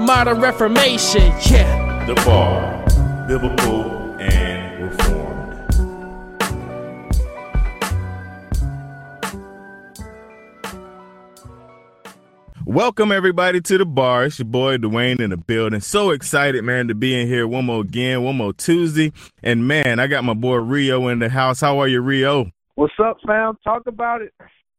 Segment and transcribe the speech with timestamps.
[0.00, 1.22] modern reformation.
[1.50, 2.06] Yeah.
[2.06, 5.24] The Bar, Biblical and Reformed.
[12.66, 14.24] Welcome everybody to the bar.
[14.24, 15.80] It's your boy Dawain in the building.
[15.80, 19.12] So excited, man, to be in here one more again, one more Tuesday.
[19.42, 21.60] And man, I got my boy Rio in the house.
[21.60, 22.50] How are you, Rio?
[22.74, 23.56] What's up, fam?
[23.62, 24.34] Talk about it.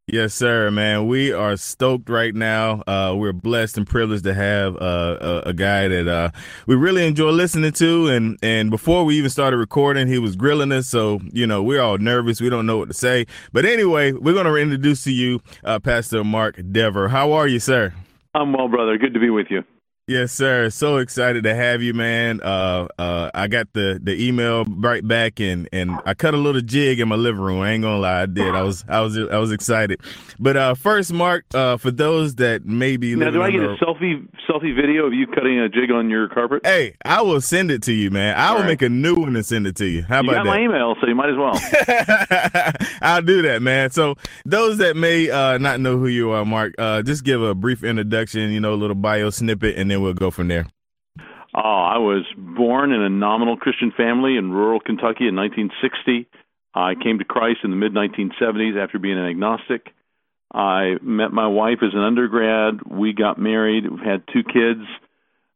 [0.07, 1.07] Yes, sir, man.
[1.07, 2.83] We are stoked right now.
[2.85, 6.29] Uh, we're blessed and privileged to have uh, a, a, guy that uh,
[6.67, 8.09] we really enjoy listening to.
[8.09, 10.85] And and before we even started recording, he was grilling us.
[10.85, 12.39] So you know we're all nervous.
[12.39, 13.25] We don't know what to say.
[13.51, 17.07] But anyway, we're going to introduce to you uh, Pastor Mark Dever.
[17.07, 17.91] How are you, sir?
[18.35, 18.99] I'm well, brother.
[18.99, 19.63] Good to be with you.
[20.07, 20.69] Yes, sir.
[20.69, 22.39] So excited to have you, man.
[22.39, 26.61] Uh, uh, I got the, the email right back and, and I cut a little
[26.61, 27.61] jig in my living room.
[27.61, 28.53] I ain't gonna lie, I did.
[28.53, 30.01] I was I was I was excited.
[30.39, 34.27] But uh, first, Mark, uh, for those that maybe now, do I get a selfie
[34.47, 36.61] selfie video of you cutting a jig on your carpet?
[36.63, 38.37] Hey, I will send it to you, man.
[38.37, 38.67] I will right.
[38.67, 40.03] make a new one and send it to you.
[40.03, 40.49] How you about got that?
[40.51, 41.59] my email, so you might as well.
[43.01, 43.89] I'll do that, man.
[43.89, 47.55] So those that may uh, not know who you are, Mark, uh, just give a
[47.55, 50.67] brief introduction, you know, a little bio snippet, and then we'll go from there.
[51.55, 56.27] Oh, I was born in a nominal Christian family in rural Kentucky in 1960.
[56.73, 59.93] I came to Christ in the mid 1970s after being an agnostic.
[60.53, 62.81] I met my wife as an undergrad.
[62.85, 63.89] We got married.
[63.89, 64.85] We've had two kids.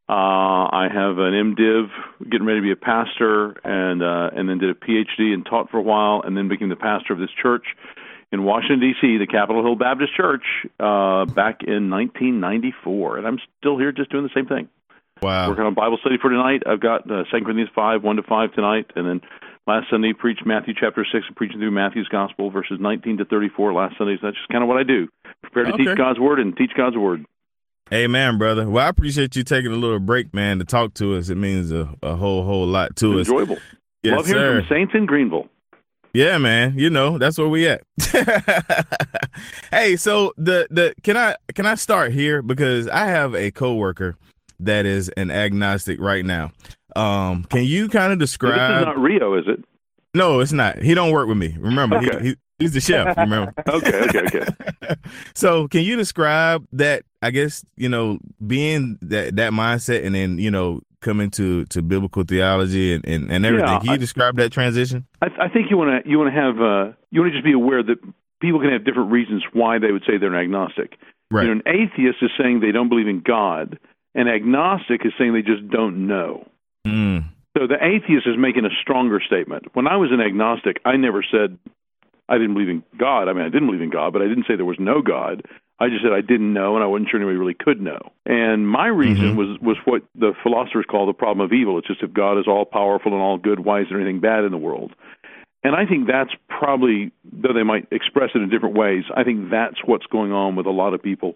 [0.08, 1.90] Uh, I have an MDiv,
[2.32, 5.70] getting ready to be a pastor, and uh, and then did a PhD and taught
[5.70, 7.64] for a while, and then became the pastor of this church
[8.32, 10.44] in Washington D.C., the Capitol Hill Baptist Church,
[10.80, 14.70] uh, back in 1994, and I'm still here, just doing the same thing.
[15.22, 15.50] Wow.
[15.50, 16.64] Working on Bible study for tonight.
[16.66, 19.22] I've got uh, 2 Corinthians 5, 1 to 5 tonight, and then
[19.68, 23.98] last Sunday preached Matthew chapter 6, preaching through Matthew's Gospel, verses 19 to 34 last
[23.98, 24.16] Sunday.
[24.22, 25.08] So that's just kind of what I do.
[25.42, 25.84] Prepare to Okay.
[25.86, 27.26] teach God's Word and teach God's Word.
[27.92, 28.70] Amen, brother.
[28.70, 31.30] Well, I appreciate you taking a little break, man, to talk to us.
[31.30, 33.28] It means a, a whole, whole lot to us.
[33.28, 33.58] Enjoyable.
[34.04, 34.68] Yes, Love hearing sir.
[34.68, 35.48] from Saints in Greenville.
[36.14, 36.74] Yeah, man.
[36.78, 37.82] You know, that's where we at.
[39.72, 44.16] hey, so the the can I can I start here because I have a coworker
[44.60, 46.52] that is an agnostic right now.
[46.96, 48.82] Um, can you kind of Now, this describe?
[48.82, 49.64] is not Rio, is it?
[50.16, 50.80] no, it's not.
[50.82, 51.56] He don't work with me.
[51.60, 52.20] Remember, Okay.
[52.22, 53.18] he, he he's the chef.
[53.18, 53.54] Remember.
[53.68, 54.96] Okay, okay, okay.
[55.34, 57.04] so, can you describe that?
[57.22, 61.82] I guess you know, being that that mindset, and then you know, coming to to
[61.82, 63.68] biblical theology and and, and everything.
[63.68, 65.06] Yeah, can you I- describe that transition?
[65.22, 67.46] I, I think you want to you want to have uh, you want to just
[67.46, 67.98] be aware that
[68.42, 70.98] people can have different reasons why they would say they're an agnostic.
[71.32, 71.44] Right.
[71.46, 73.78] You know, an atheist is saying they don't believe in God.
[74.16, 76.48] An agnostic is saying they just don't know.
[76.88, 77.26] Mm.
[77.58, 79.68] So the atheist is making a stronger statement.
[79.74, 81.58] When I was an agnostic, I never said
[82.30, 83.28] I didn't believe in God.
[83.28, 85.44] I mean, I didn't believe in God, but I didn't say there was no God.
[85.80, 88.00] I just said I didn't know, and I wasn't sure anybody really could know.
[88.26, 89.36] And my reason Mhm.
[89.36, 91.78] was was what the philosophers call the problem of evil.
[91.78, 94.44] It's just if God is all powerful and all good, why is there anything bad
[94.44, 94.94] in the world?
[95.64, 99.50] And I think that's probably, though they might express it in different ways, I think
[99.50, 101.36] that's what's going on with a lot of people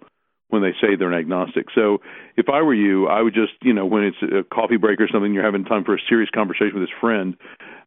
[0.50, 1.70] when they say they're an agnostic.
[1.72, 2.00] So
[2.38, 5.08] if I were you, I would just, you know, when it's a coffee break or
[5.08, 7.36] something, you're having time for a serious conversation with this friend,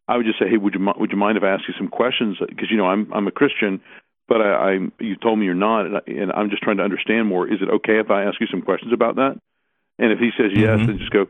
[0.07, 1.89] I would just say, hey, would you would you mind if I ask you some
[1.89, 2.37] questions?
[2.39, 3.81] Because you know I'm I'm a Christian,
[4.27, 6.83] but I, I you told me you're not, and, I, and I'm just trying to
[6.83, 7.47] understand more.
[7.47, 9.39] Is it okay if I ask you some questions about that?
[9.99, 10.87] And if he says yes, Mhm.
[10.87, 11.27] then just go.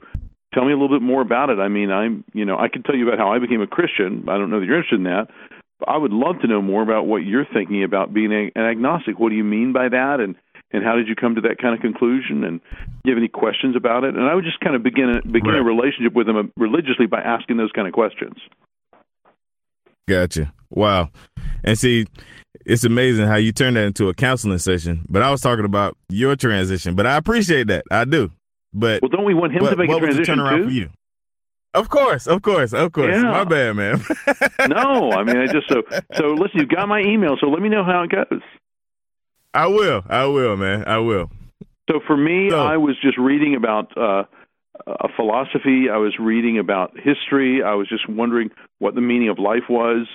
[0.53, 1.59] Tell me a little bit more about it.
[1.59, 4.25] I mean, I'm you know I can tell you about how I became a Christian.
[4.27, 5.27] I don't know that you're interested in that.
[5.79, 8.65] But I would love to know more about what you're thinking about being a, an
[8.65, 9.19] agnostic.
[9.19, 10.19] What do you mean by that?
[10.19, 10.35] And
[10.71, 12.43] and how did you come to that kind of conclusion?
[12.43, 14.15] And do you have any questions about it?
[14.15, 17.21] And I would just kind of begin a, begin a relationship with them religiously by
[17.21, 18.35] asking those kind of questions.
[20.07, 20.53] Gotcha.
[20.69, 21.09] Wow.
[21.63, 22.05] And see,
[22.65, 25.05] it's amazing how you turn that into a counseling session.
[25.09, 26.95] But I was talking about your transition.
[26.95, 27.83] But I appreciate that.
[27.91, 28.31] I do.
[28.73, 30.63] But Well, don't we want him what, to make a transition too?
[30.65, 30.89] for you?
[31.73, 33.13] Of course, of course, of course.
[33.15, 33.23] Yeah.
[33.23, 34.01] My bad, man.
[34.67, 35.83] no, I mean, I just so
[36.15, 36.27] so.
[36.33, 38.41] Listen, you got my email, so let me know how it goes.
[39.53, 40.03] I will.
[40.09, 40.85] I will, man.
[40.87, 41.29] I will.
[41.89, 44.23] So for me, So- I was just reading about uh,
[44.85, 45.89] a philosophy.
[45.89, 47.63] I was reading about history.
[47.63, 50.07] I was just wondering what the meaning of life was,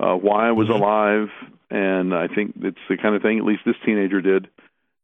[0.00, 0.74] uh, why I was Mhm.
[0.74, 1.30] alive,
[1.70, 4.48] and I think it's the kind of thing at least this teenager did,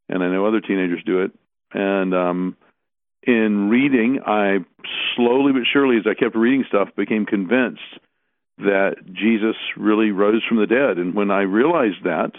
[0.09, 1.31] and I know other teenagers do it.
[1.73, 2.55] And um,
[3.23, 4.63] in reading, I
[5.15, 7.99] slowly but surely, as I kept reading stuff, became convinced
[8.59, 10.97] that Jesus really rose from the dead.
[10.97, 12.31] And when I realized that,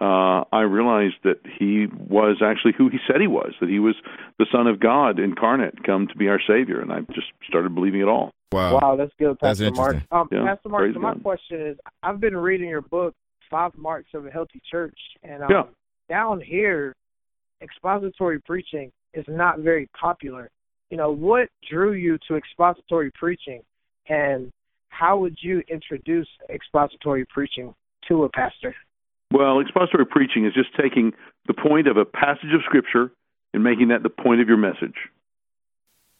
[0.00, 3.94] uh, I realized that he was actually who he said he was, that he was
[4.38, 6.80] the Son of God incarnate, come to be our Savior.
[6.80, 8.30] And I just started believing it all.
[8.52, 8.74] Wow.
[8.74, 9.94] Wow, that's good, That's Pastor Mark.
[9.94, 10.18] interesting.
[10.18, 11.22] Um, Yeah, Pastor Mark, so my God.
[11.22, 13.14] question is, I've been reading your book,
[13.50, 15.62] Five Marks of a Healthy Church, and um, Yeah.
[16.08, 16.94] down here,
[17.62, 20.50] expository preaching is not very popular.
[20.90, 23.62] You know, what drew you to expository preaching,
[24.08, 24.52] and
[24.90, 27.74] how would you introduce expository preaching
[28.08, 28.74] to a pastor?
[29.32, 31.12] Well, expository preaching is just taking
[31.46, 33.10] the point of a passage of Scripture
[33.52, 34.94] and making that the point of your message.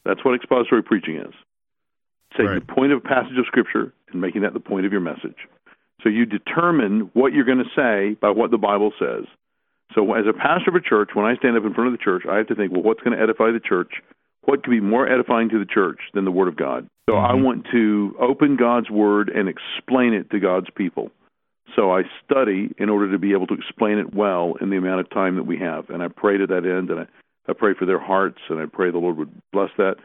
[0.05, 1.35] That's what expository preaching is.
[2.33, 2.67] Taking Right.
[2.67, 5.47] the point of a passage of Scripture and making that the point of your message.
[6.03, 9.25] So you determine what you're going to say by what the Bible says.
[9.95, 12.03] So as a pastor of a church, when I stand up in front of the
[12.03, 14.03] church, I have to think, well, what's going to edify the church?
[14.43, 16.87] What could be more edifying to the church than the Word of God?
[17.09, 17.43] So I Mhm.
[17.43, 21.11] want to open God's Word and explain it to God's people.
[21.75, 25.01] So I study in order to be able to explain it well in the amount
[25.01, 25.91] of time that we have.
[25.91, 27.07] And I pray to that end, and I,
[27.49, 29.97] I pray for their hearts, and I pray the Lord would bless that.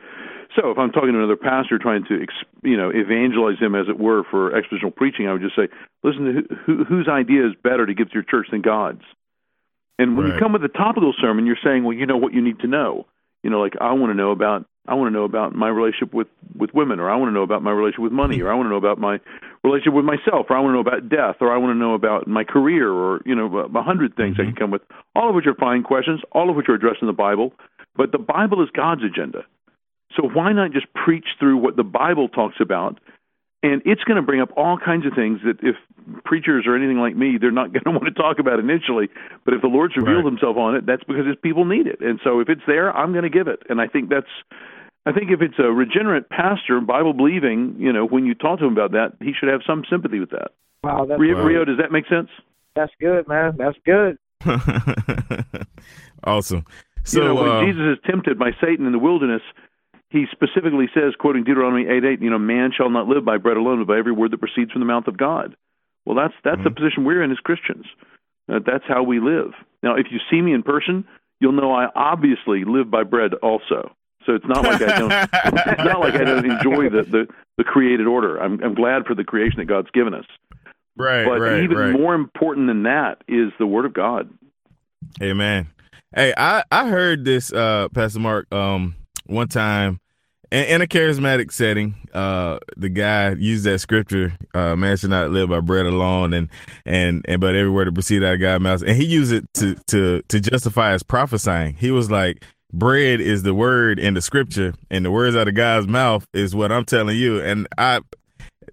[0.56, 2.26] So if I'm talking to another pastor trying to,
[2.64, 5.70] you know, evangelize him, as it were, for expositional preaching, I would just say,
[6.04, 9.04] listen, to who, who, whose idea is better to give to your church than God's?
[9.98, 12.42] And when you come with a topical sermon, you're saying, well, you know what you
[12.42, 13.06] need to know.
[13.44, 16.14] You know, like I want to know about I want to know about my relationship
[16.14, 18.56] with with women, or I want to know about my relationship with money, or I
[18.56, 19.20] want to know about my
[19.64, 21.94] relationship with myself, or I want to know about death, or I want to know
[21.94, 24.46] about my career, or you know, a hundred things I Mhm.
[24.48, 24.82] can come with.
[25.16, 27.54] All of which are fine questions, all of which are addressed in the Bible.
[27.96, 29.46] But the Bible is God's agenda.
[30.16, 33.00] So why not just preach through what the Bible talks about?
[33.64, 35.76] And it's going to bring up all kinds of things that if
[36.24, 39.08] preachers or anything like me, they're not going to want to talk about initially.
[39.46, 40.32] But if the Lord's revealed Right.
[40.32, 42.02] himself on it, that's because his people need it.
[42.02, 43.62] And so if it's there, I'm going to give it.
[43.70, 44.32] And I think that's
[45.06, 48.66] I think if it's a regenerate pastor, Bible believing, you know, when you talk to
[48.66, 50.52] him about that, he should have some sympathy with that.
[50.84, 51.44] Wow, that's Rio, Wow.
[51.46, 52.30] Rio does that make sense?
[52.76, 53.58] that's good, man.
[53.58, 54.18] That's good.
[56.24, 56.66] awesome.
[57.04, 59.42] So you know, when uh, Jesus is tempted by Satan in the wilderness,
[60.12, 63.58] he specifically says, quoting Deuteronomy 8 8, you know, man shall not live by bread
[63.58, 65.56] alone, but by every word that proceeds from the mouth of God.
[66.06, 66.76] Well, that's that's the Mhm.
[66.76, 67.86] position we're in as Christians.
[68.52, 69.54] Uh, that's how we live.
[69.84, 71.06] Now, if you see me in person,
[71.40, 73.92] you'll know I obviously live by bread also.
[74.26, 75.12] So it's not like I don't.
[75.66, 77.28] it's not like I don't enjoy the, the,
[77.58, 78.38] the created order.
[78.38, 80.26] I'm, I'm glad for the creation that God's given us.
[80.98, 81.92] right, But right, even right.
[81.92, 84.30] more important than that is the Word of God.
[85.22, 85.70] Amen.
[86.16, 88.96] Hey, I I heard this, uh, Pastor Mark, um,
[89.28, 90.00] one time
[90.52, 91.96] in, in a charismatic setting.
[92.14, 96.50] Uh, the guy used that scripture, uh, "Man should not live by bread alone," and
[96.86, 99.46] and and but every word that proceed out of God's mouth, and he used it
[99.56, 101.76] to to to justify his prophesying.
[101.76, 102.44] He was like.
[102.74, 106.56] Bread is the word in the scripture, and the words out of God's mouth is
[106.56, 107.42] what I'm telling you.
[107.42, 108.00] And I,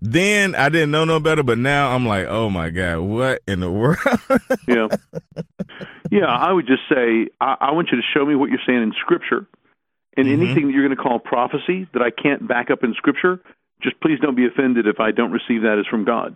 [0.00, 3.58] then I didn't know no better, but now I'm like, oh my God, what in
[3.58, 3.99] the world?
[4.68, 4.87] Yeah.
[6.12, 8.85] yeah, I would just say, I, I want you to show me what you're saying
[8.85, 9.49] in Scripture.
[10.18, 10.32] And Mhm.
[10.32, 13.40] anything that you're going to call prophecy that I can't back up in Scripture,
[13.80, 16.34] just please don't be offended if I don't receive that as from God.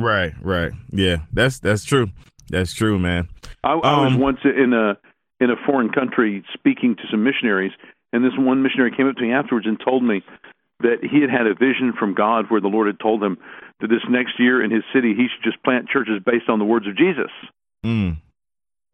[0.00, 0.72] Right, right.
[0.90, 2.08] Yeah, that's that's true.
[2.48, 3.28] That's true, man.
[3.62, 4.96] I, I was Um, once in a
[5.40, 7.72] in a foreign country speaking to some missionaries,
[8.12, 10.22] and this one missionary came up to me afterwards and told me
[10.80, 13.36] that he had had a vision from God where the Lord had told him
[13.80, 16.64] that this next year in his city he should just plant churches based on the
[16.64, 17.30] words of Jesus.
[17.84, 18.16] Mm.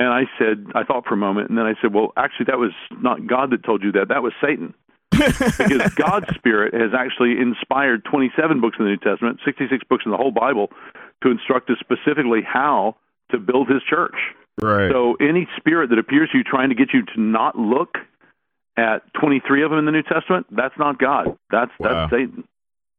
[0.00, 2.58] And I said, I thought for a moment, and then I said, well, actually, that
[2.58, 4.08] was not God that told you that.
[4.08, 4.74] That was Satan.
[5.10, 10.10] because God's Spirit has actually inspired 27 books in the New Testament, 66 books in
[10.10, 10.70] the whole Bible,
[11.22, 12.96] to instruct us specifically how
[13.30, 14.16] to build His church.
[14.60, 14.90] Right.
[14.90, 17.96] So any spirit that appears to you trying to get you to not look
[18.76, 21.36] at 23 of them in the New Testament, that's not God.
[21.50, 21.88] That's Wow.
[21.88, 22.44] that's Satan.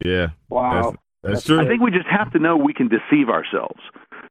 [0.03, 0.27] Yeah.
[0.49, 0.95] Wow.
[1.23, 1.59] That's, that's true.
[1.59, 3.79] I think we just have to know we can deceive ourselves.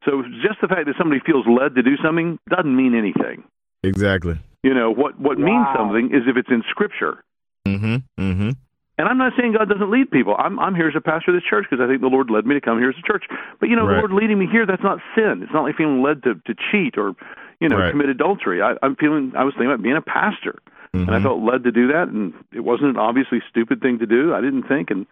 [0.05, 3.45] So just the fact that somebody feels led to do something doesn't mean anything.
[3.83, 4.39] exactly.
[4.63, 7.23] You know what what means something is if it's in Scripture.
[7.69, 7.97] Mm-hmm.
[8.21, 8.51] Mm-hmm.
[8.97, 10.37] And I'm not saying God doesn't lead people.
[10.39, 12.47] I'm I'm here as a pastor of this church because I think the Lord led
[12.47, 13.25] me to come here as a church.
[13.61, 13.95] But you know, Right.
[14.01, 15.43] the Lord leading me here, that's not sin.
[15.43, 17.13] It's not like feeling led to to cheat or
[17.61, 17.91] you know Right.
[17.91, 18.63] commit adultery.
[18.63, 20.57] I, I'm feeling I was thinking about being a pastor,
[20.95, 21.23] and I Mhm.
[21.25, 24.33] felt led to do that, and it wasn't an obviously stupid thing to do.
[24.33, 25.05] I didn't think, and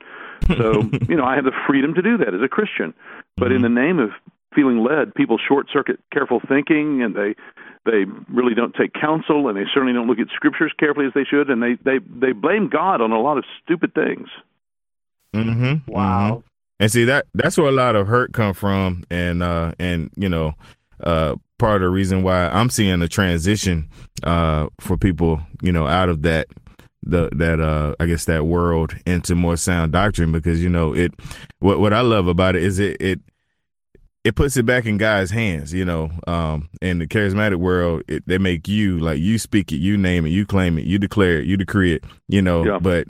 [0.57, 2.95] so you know I have the freedom to do that as a Christian.
[3.37, 4.11] But in the name of
[4.55, 7.35] feeling led, people short circuit careful thinking, and they
[7.85, 11.25] they really don't take counsel, and they certainly don't look at scriptures carefully as they
[11.25, 14.29] should, and they they they blame God on a lot of stupid things.
[15.35, 15.91] Mm-hmm.
[15.91, 16.45] Wow.
[16.79, 20.29] And see that that's where a lot of hurt come from, and uh, and you
[20.29, 20.55] know,
[21.03, 23.89] uh, part of the reason why I'm seeing a transition
[24.25, 26.49] uh, for people, you know, out of that
[27.05, 31.13] the that uh, I guess that world into more sound doctrine because you know it.
[31.61, 33.21] What what I love about it is it it
[34.25, 36.11] it puts it back in God's hands, you know.
[36.27, 40.27] Um, in the charismatic world, it, they make you like you speak it, you name
[40.27, 42.65] it, you claim it, you declare it, you decree it, you know.
[42.65, 42.79] Yeah.
[42.79, 43.09] But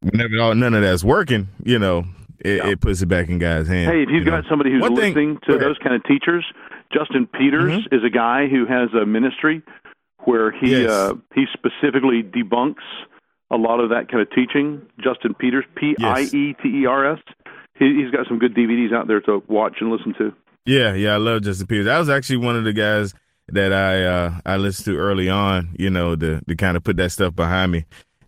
[0.00, 2.04] whenever all, none of that's working, you know,
[2.38, 2.68] it, Yeah.
[2.68, 3.90] it puts it back in God's hands.
[3.90, 4.40] Hey, if you've you know.
[4.40, 6.44] got somebody who's One listening go to those kind of teachers,
[6.92, 9.62] Justin Peters is a guy who has a ministry
[10.24, 10.90] where he Yes.
[10.90, 12.82] uh, he specifically debunks
[13.50, 14.82] a lot of that kind of teaching.
[15.02, 17.18] Justin Peters, P I E T E R S.
[17.80, 20.32] He, he's got some good DVDs out there to watch and listen to.
[20.66, 21.86] Yeah, yeah, I love Justin Peters.
[21.86, 23.12] That was actually one of the guys
[23.48, 26.96] that I uh I listened to early on, you know, to to kind of put
[26.98, 27.84] that stuff behind me.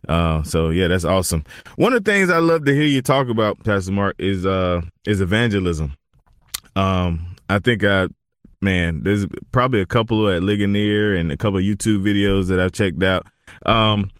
[0.09, 1.45] Uh so yeah, that's awesome.
[1.77, 4.81] One of the things I love to hear you talk about, Pastor Mark, is uh
[5.07, 5.95] is evangelism.
[6.75, 8.09] Um I think I
[8.61, 12.73] man, there's probably a couple at Ligonier and a couple of YouTube videos that I've
[12.73, 13.27] checked out.
[13.67, 14.11] Um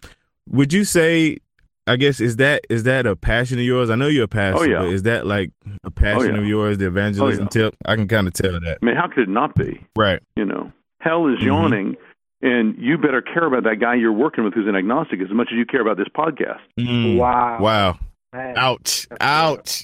[0.47, 1.37] would you say
[1.85, 3.89] I guess is that is that a passion of yours?
[3.89, 4.79] I know you're a pastor, Oh, yeah.
[4.79, 5.51] but is that like
[5.83, 6.41] a passion Oh, yeah.
[6.41, 7.49] of yours, the evangelism yeah.
[7.49, 7.75] tip?
[7.85, 8.77] I can kind of tell that.
[8.81, 9.85] I mean, how could it not be?
[9.97, 10.21] Right.
[10.37, 10.71] You know,
[11.01, 11.45] hell is Mhm.
[11.45, 11.95] yawning,
[12.41, 15.49] and you better care about that guy you're working with who's an agnostic as much
[15.51, 16.59] as you care about this podcast.
[16.79, 17.17] Mm.
[17.17, 17.57] Wow.
[17.59, 17.99] Wow.
[18.31, 18.53] Man.
[18.57, 19.07] Ouch.
[19.19, 19.83] Ouch.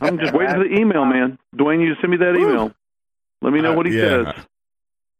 [0.00, 1.38] I'm just waiting for the email, man.
[1.54, 2.72] Dawain, you send me that email.
[3.42, 4.32] Let me know Uh, what he yeah.
[4.32, 4.44] says.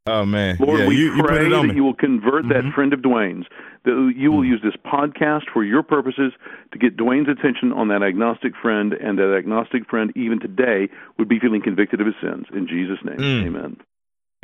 [0.06, 0.56] Oh man.
[0.58, 1.76] Lord, yeah, we you, you put pray it on that me.
[1.76, 2.74] you will convert that Mhm.
[2.74, 3.46] friend of Dawain's,
[3.84, 4.48] that you will Mm.
[4.48, 6.32] use this podcast for your purposes
[6.72, 10.88] to get Dawain's attention on that agnostic friend, and that agnostic friend, even today,
[11.18, 12.46] would be feeling convicted of his sins.
[12.52, 13.46] In Jesus' name, Mm.
[13.46, 13.76] amen.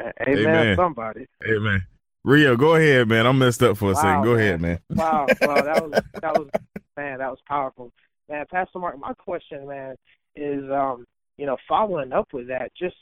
[0.01, 0.77] Amen, Amen.
[0.77, 1.27] somebody.
[1.43, 1.83] Hey man.
[2.25, 3.27] Rio, go ahead, man.
[3.27, 4.23] I'm messed up for a Wow, second.
[4.25, 4.41] Go man.
[4.41, 4.79] ahead, man.
[4.95, 6.49] Wow, wow, that was that was
[6.97, 7.93] man, that was powerful.
[8.29, 9.95] Man, Pastor Mark, my question, man,
[10.35, 11.05] is um,
[11.39, 12.97] you know, following up with that, just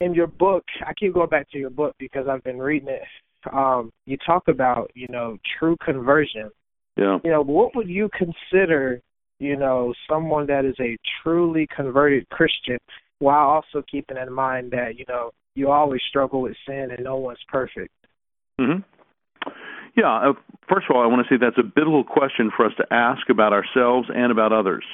[0.00, 3.02] in your book, I keep going back to your book because I've been reading it.
[3.52, 6.50] Um, you talk about, you know, true conversion.
[6.96, 7.18] Yeah.
[7.24, 9.00] You know, what would you consider,
[9.38, 12.78] you know, someone that is a truly converted Christian
[13.20, 17.16] while also keeping in mind that, you know, you always struggle with sin and no
[17.16, 17.92] one's perfect.
[18.58, 18.78] hmm
[19.96, 20.30] Yeah.
[20.30, 20.32] Uh,
[20.68, 23.28] first of all, I want to say that's a biblical question for us to ask
[23.28, 24.84] about ourselves and about others.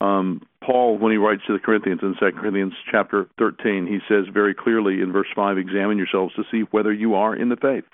[0.00, 4.26] Um, Paul, when he writes to the Corinthians in 2 Corinthians chapter 13, he says
[4.32, 7.84] very clearly in verse 5, examine yourselves to see whether you are in the faith.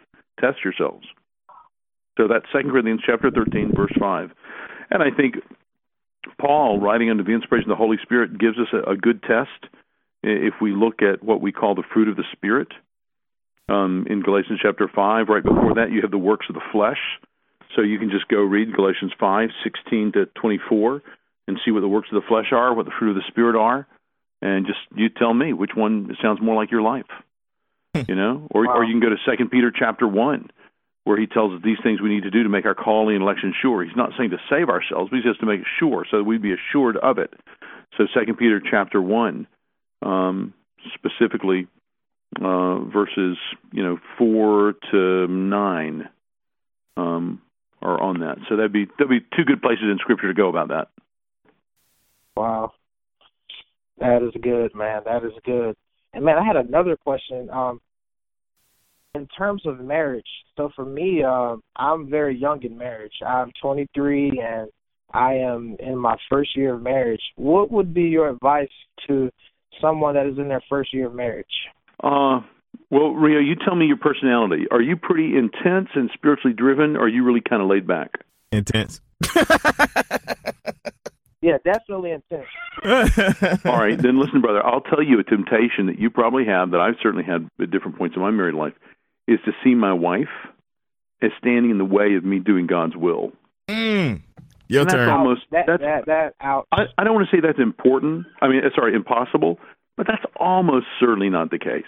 [0.41, 1.07] Test yourselves.
[2.17, 4.31] So that's 2 Corinthians chapter 13, verse 5.
[4.91, 5.37] And I think
[6.41, 9.73] Paul, writing under the inspiration of the Holy Spirit, gives us a, a good test
[10.23, 12.69] if we look at what we call the fruit of the Spirit.
[13.69, 16.99] Um, in Galatians chapter 5, right before that, you have the works of the flesh.
[17.77, 21.03] So you can just go read Galatians 5, 16 to 24
[21.49, 23.57] and see what the works of the flesh are, what the fruit of the Spirit
[23.57, 23.87] are,
[24.43, 27.07] and just you tell me which one sounds more like your life.
[28.09, 28.75] you know, or Wow.
[28.77, 30.49] or you can go to Second Peter chapter one,
[31.05, 33.23] where he tells us these things we need to do to make our calling and
[33.23, 33.83] election sure.
[33.83, 36.25] He's not saying to save ourselves, but he says to make it sure, so that
[36.25, 37.35] we'd be assured of it.
[37.99, 39.49] So Second Peter chapter one,
[40.03, 40.55] um,
[40.95, 41.67] specifically
[42.41, 43.37] uh, verses
[43.73, 46.09] you know four to nine,
[46.97, 47.43] um,
[47.83, 48.39] are on that.
[48.49, 50.89] So that'd be that'd be two good places in Scripture to go about that.
[54.01, 54.19] Wow.
[54.19, 55.03] That is good, man.
[55.05, 55.77] That is good.
[56.13, 57.51] And man, I had another question.
[57.51, 57.81] Um
[59.15, 60.27] in terms of marriage,
[60.57, 63.15] so for me, um, I'm very young in marriage.
[63.27, 64.71] I'm 23 and
[65.13, 67.21] I am in my first year of marriage.
[67.35, 68.69] What would be your advice
[69.09, 69.31] to
[69.81, 71.47] someone that is in their first year of marriage?
[72.03, 72.41] Uh,
[72.91, 74.67] Well, Rio, you tell me your personality.
[74.71, 78.11] Are you pretty intense and spiritually driven, or are you really kind of laid back?
[78.53, 79.01] Intense.
[81.43, 82.47] Yeah, definitely intense.
[83.65, 84.65] All right, then listen, brother.
[84.65, 87.97] I'll tell you a temptation that you probably have that I've certainly had at different
[87.97, 88.75] points in my married life
[89.27, 90.29] is to see my wife
[91.23, 93.33] as standing in the way of me doing God's will.
[93.69, 94.23] Mm.
[94.69, 96.67] Your And that's almost that, that's that, that, out.
[96.71, 98.27] I, I don't want to say that's important.
[98.41, 99.59] I mean, uh, sorry, impossible,
[99.97, 101.85] but that's almost certainly not the case.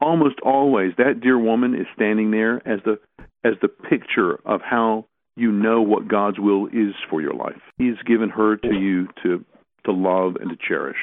[0.00, 2.98] Almost always, that dear woman is standing there as the
[3.44, 7.60] as the picture of how you know what God's will is for your life.
[7.78, 9.44] He's given her to you to
[9.84, 10.96] to love and to cherish.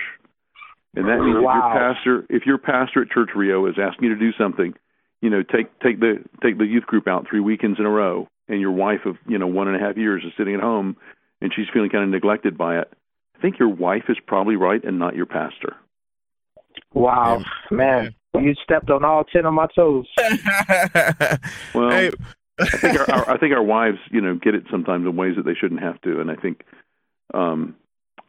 [0.95, 1.55] And that means Wow.
[1.57, 4.73] if your pastor if your pastor at Church Rio is asking you to do something,
[5.21, 8.27] you know, take take the take the youth group out three weekends in a row,
[8.47, 10.97] and your wife of you know one and a half years is sitting at home,
[11.41, 12.91] and she's feeling kind of neglected by it.
[13.37, 15.75] I think your wife is probably right and not your pastor.
[16.93, 20.05] Wow, man, you stepped on all ten of my toes.
[21.73, 22.11] Well, hey,
[22.59, 25.35] I think our, our I think our wives, you know, get it sometimes in ways
[25.37, 26.63] that they shouldn't have to, and I think,
[27.33, 27.75] um,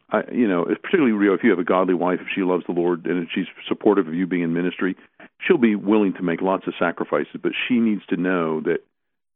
[0.09, 2.73] I you know, particularly Rio, if you have a godly wife, if she loves the
[2.73, 4.95] Lord and if she's supportive of you being in ministry,
[5.39, 8.79] she'll be willing to make lots of sacrifices, but she needs to know that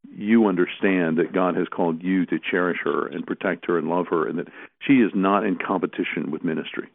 [0.10, 4.08] you understand that God has called you to cherish her and protect her and love
[4.10, 4.48] her, and that
[4.80, 6.90] she is not in competition with ministry.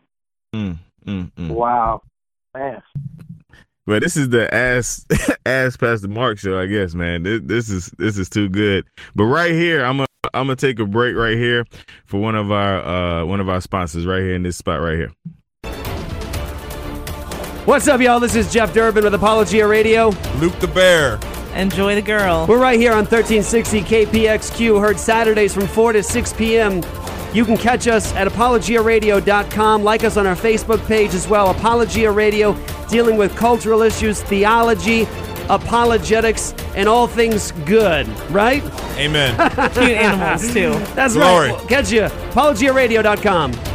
[0.55, 1.51] mm, mm, mm.
[1.51, 2.03] Wow,
[2.55, 2.83] man.
[3.87, 5.05] But this is the ass
[5.47, 7.23] ass Pastor Mark show, I guess, man.
[7.23, 8.87] This, this is this is too good.
[9.15, 11.67] But right here, I'm gonna I'm gonna take a break right here
[12.07, 14.97] for one of our uh one of our sponsors right here in this spot right
[14.97, 15.13] here.
[17.67, 18.21] What's up, y'all?
[18.21, 20.11] This is Jeff Durbin with Apologia Radio.
[20.37, 21.19] Luke the Bear.
[21.55, 22.47] Enjoy the girl.
[22.49, 26.83] We're right here on 1360 KPXQ, heard Saturdays from 4 to 6 p.m.
[27.35, 29.83] You can catch us at apologiaradio.com.
[29.83, 31.51] Like us on our Facebook page as well.
[31.51, 32.57] Apologia Radio,
[32.89, 35.03] dealing with cultural issues, theology,
[35.51, 38.63] apologetics, and all things good, right?
[38.97, 39.35] Amen.
[39.73, 40.71] Cute animals, too.
[40.95, 41.51] That's Glory.
[41.51, 41.59] right.
[41.59, 42.03] We'll catch you.
[42.03, 43.74] Apologiaradio.com.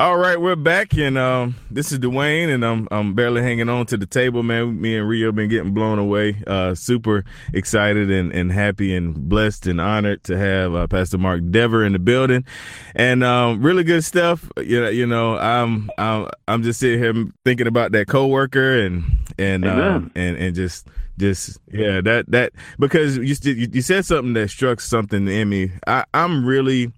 [0.00, 3.84] All right, we're back, and um, this is Dawain, and I'm I'm barely hanging on
[3.84, 4.80] to the table, man.
[4.80, 6.42] Me and Rio been getting blown away.
[6.46, 7.22] Uh, super
[7.52, 11.92] excited and, and happy and blessed and honored to have uh, Pastor Mark Dever in
[11.92, 12.46] the building,
[12.94, 14.50] and um, really good stuff.
[14.56, 19.04] You know, you know, I'm I'm I'm just sitting here thinking about that coworker and
[19.38, 24.32] and um, and and just just yeah that that because you you you said something
[24.32, 25.72] that struck something in me.
[25.86, 26.90] I I'm really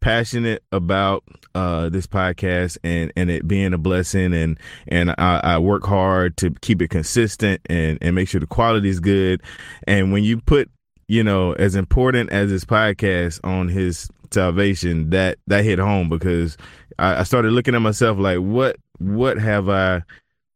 [0.00, 5.58] passionate about uh this podcast and and it being a blessing and and I, I
[5.58, 9.42] work hard to keep it consistent and and make sure the quality is good.
[9.86, 10.70] And when you put
[11.06, 16.56] you know as important as this podcast on his salvation that that hit home because
[16.98, 20.02] I, I started looking at myself like what what have I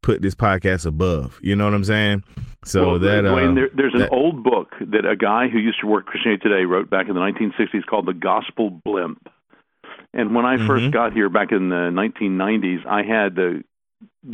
[0.02, 1.38] put this podcast above?
[1.42, 2.22] You know what I'm saying
[2.64, 5.86] so well, that uh, there, there's an old book that a guy who used to
[5.86, 9.28] work at Christianity Today wrote back in the 1960s called The Gospel Blimp.
[10.14, 10.92] And when I first Mhm.
[10.92, 13.64] got here back in the 1990s, I had the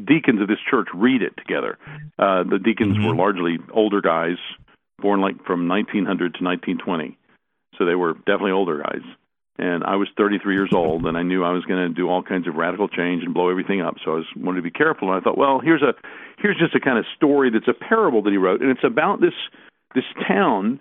[0.05, 1.79] deacons of this church read it together.
[2.19, 3.07] Uh, the deacons Mhm.
[3.07, 4.39] were largely older guys,
[4.99, 7.17] born like from 1900 to 1920,
[7.77, 9.03] so they were definitely older guys.
[9.59, 12.23] And I was 33 years old, and I knew I was going to do all
[12.23, 13.97] kinds of radical change and blow everything up.
[14.05, 15.11] So I was wanted to be careful.
[15.11, 15.95] And I thought, well, here's a
[16.39, 19.21] here's just a kind of story that's a parable that he wrote, and it's about
[19.21, 19.35] this
[19.95, 20.79] this town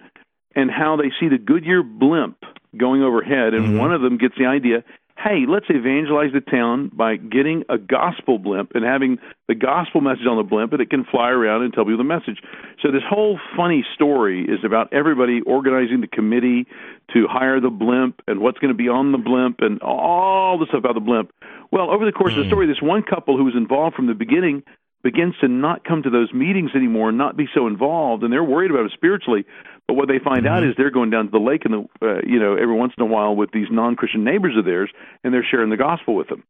[0.55, 2.37] and how they see the Goodyear blimp
[2.75, 3.79] going overhead, and Mhm.
[3.79, 4.83] one of them gets the idea,
[5.17, 10.27] hey, let's evangelize the town by getting a gospel blimp and having the gospel message
[10.29, 12.39] on the blimp, and it can fly around and tell people the message.
[12.81, 16.67] So this whole funny story is about everybody organizing the committee
[17.13, 20.65] to hire the blimp and what's going to be on the blimp and all the
[20.67, 21.31] stuff about the blimp.
[21.71, 22.49] Well, over the course of the hmm.
[22.49, 24.63] story, this one couple who was involved from the beginning
[25.03, 28.43] begins to not come to those meetings anymore and not be so involved, and they're
[28.43, 29.45] worried about it spiritually.
[29.87, 32.19] But what they find out is they're going down to the lake, and the uh,
[32.25, 34.89] you know every once in a while with these non-Christian neighbors of theirs,
[35.23, 36.43] and they're sharing the gospel with them,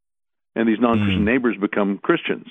[0.56, 1.26] and these non-Christian Mm.
[1.26, 2.48] neighbors become Christians.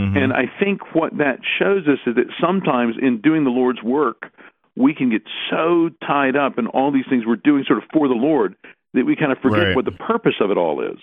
[0.00, 0.16] mhm.
[0.16, 4.32] And I think what that shows us is that sometimes in doing the Lord's work,
[4.74, 8.08] we can get so tied up in all these things we're doing sort of for
[8.08, 8.54] the Lord
[8.94, 9.76] that we kind of forget Right.
[9.76, 10.98] what the purpose of it all is.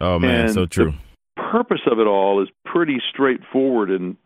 [0.00, 0.92] oh man and so the- true
[1.36, 4.16] Purpose of it all is pretty straightforward and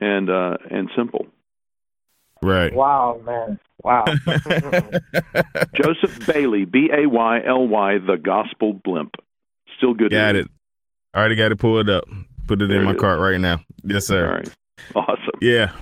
[0.00, 1.26] and uh, and simple.
[2.42, 3.58] Right Wow, man.
[3.84, 4.04] Wow.
[5.74, 9.14] Joseph Bayly, B A Y L Y, the Gospel Blimp.
[9.78, 10.10] Still good.
[10.10, 10.36] to Got read.
[10.36, 10.50] it.
[11.16, 12.04] Already got it pulled up.
[12.46, 13.00] Put it There in it my is.
[13.00, 13.60] cart right now.
[13.84, 14.26] Yes, sir.
[14.26, 14.48] All right.
[14.94, 15.38] Awesome.
[15.40, 15.72] Yeah.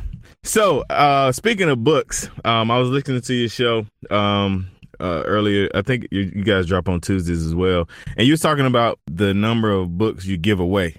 [0.42, 5.68] So, uh, speaking of books, um, I was listening to your show um, uh, earlier.
[5.75, 8.99] I think you, you guys drop on Tuesdays as well, and you was talking about
[9.07, 10.96] the number of books you give away.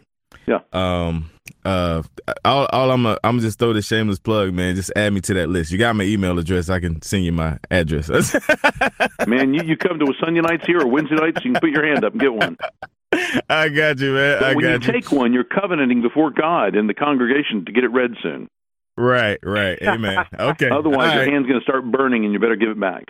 [0.47, 0.59] Yeah.
[0.73, 1.29] Um.
[1.63, 2.03] Uh.
[2.45, 2.67] All.
[2.71, 3.05] All I'm.
[3.05, 4.75] A, I'm just throw the shameless plug, man.
[4.75, 5.71] Just add me to that list.
[5.71, 6.69] You got my email address.
[6.69, 8.09] I can send you my address.
[9.27, 11.69] man, you, you come to a Sunday nights here or Wednesday nights, you can put
[11.69, 12.57] your hand up and get one.
[13.49, 14.39] I got you, man.
[14.39, 14.79] But I when you you.
[14.79, 18.47] take one, you're covenanting before God and the congregation to get it read soon.
[18.97, 19.39] Right.
[19.43, 19.77] Right.
[19.81, 20.25] Amen.
[20.39, 20.69] Okay.
[20.69, 21.33] Otherwise, All your right.
[21.33, 23.05] hand's going to start burning, and you better give it back.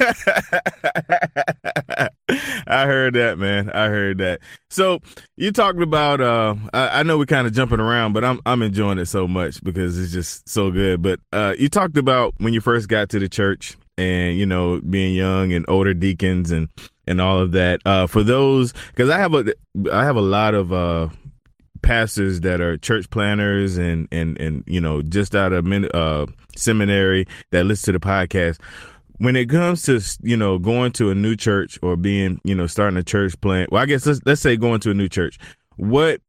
[2.66, 3.70] I heard that, man.
[3.70, 4.40] I heard that.
[4.70, 5.00] So
[5.36, 6.20] you talked about.
[6.20, 9.28] Uh, I, I know we're kind of jumping around, but I'm I'm enjoying it so
[9.28, 11.02] much because it's just so good.
[11.02, 14.80] But uh, you talked about when you first got to the church, and you know
[14.80, 16.68] being young and older deacons and
[17.06, 17.80] and all of that.
[17.84, 19.52] Uh, for those, because I have a
[19.92, 20.72] I have a lot of.
[20.72, 21.08] Uh,
[21.82, 26.24] pastors that are church planners and and and you know just out of min, uh,
[26.56, 28.58] seminary that listen to the podcast
[29.18, 32.66] when it comes to you know going to a new church or being you know
[32.66, 35.38] starting a church plant well i guess let's let's say going to a new church.
[35.76, 36.20] What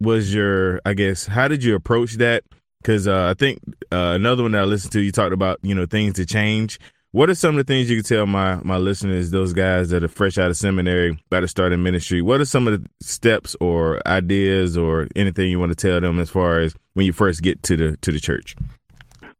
[0.00, 2.44] was your i guess how did you approach that?
[2.80, 3.60] Because uh, i think
[3.92, 6.78] uh, another one that i listened to you talked about you know things to change.
[7.12, 10.04] What are some of the things you can tell my my listeners those guys that
[10.04, 12.22] are fresh out of seminary about to start in ministry?
[12.22, 16.20] What are some of the steps or ideas or anything you want to tell them
[16.20, 18.54] as far as when you first get to the to the church?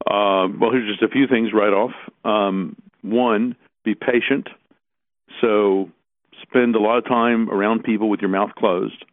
[0.05, 1.93] Uh, well, here's just a few things right off.
[2.25, 4.49] Um, one, be patient.
[5.41, 5.91] So
[6.43, 9.05] spend a lot of time around people with your mouth closed,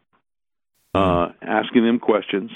[0.94, 2.50] uh, asking them questions,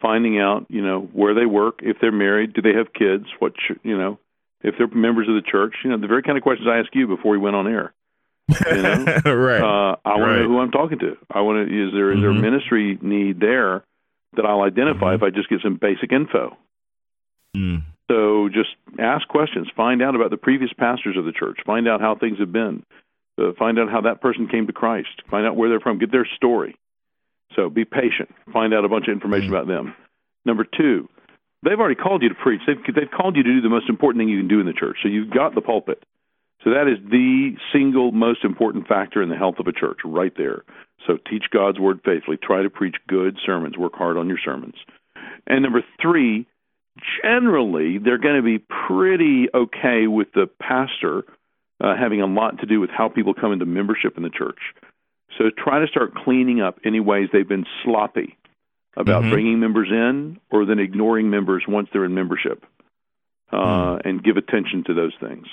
[0.00, 3.54] finding out, you know, where they work, if they're married, do they have kids, what,
[3.56, 4.18] ch- you know,
[4.62, 6.94] if they're members of the church, you know, the very kind of questions I asked
[6.94, 7.92] you before we went on air.
[8.48, 9.04] You know?
[9.24, 11.16] right Uh, I want to know who I'm talking to.
[11.30, 11.86] I want to.
[11.88, 12.40] Is there is there a Mhm.
[12.42, 13.82] ministry need there
[14.36, 15.14] that I'll identify Mhm.
[15.16, 16.56] if I just get some basic info?
[17.56, 17.82] Mm.
[18.14, 19.66] So just ask questions.
[19.74, 21.58] Find out about the previous pastors of the church.
[21.66, 22.84] Find out how things have been.
[23.36, 25.22] Uh, find out how that person came to Christ.
[25.28, 25.98] Find out where they're from.
[25.98, 26.76] Get their story.
[27.56, 28.32] So be patient.
[28.52, 29.94] Find out a bunch of information about them.
[30.44, 31.08] Number two,
[31.64, 32.60] they've already called you to preach.
[32.68, 34.72] They've, they've called you to do the most important thing you can do in the
[34.72, 34.98] church.
[35.02, 36.04] So you've got the pulpit.
[36.62, 40.32] So that is the single most important factor in the health of a church, right
[40.36, 40.62] there.
[41.04, 42.36] So teach God's word faithfully.
[42.36, 43.76] Try to preach good sermons.
[43.76, 44.76] Work hard on your sermons.
[45.46, 46.46] And number three,
[47.22, 51.24] generally they're going to be pretty okay with the pastor
[51.80, 54.60] uh, having a lot to do with how people come into membership in the church.
[55.36, 58.36] So try to start cleaning up any ways they've been sloppy
[58.96, 59.30] about Mhm.
[59.30, 62.64] bringing members in or then ignoring members once they're in membership,
[63.52, 65.48] uh, and give attention to those things.